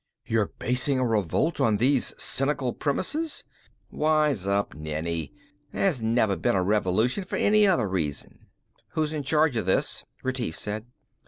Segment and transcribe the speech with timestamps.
[0.25, 3.43] "You're basing a revolt on these cynical premises?"
[3.91, 5.31] "Wise up, Nenni.
[5.71, 8.47] There's never been a revolution for any other reason."
[8.93, 10.87] "Who's in charge of this?" Retief said.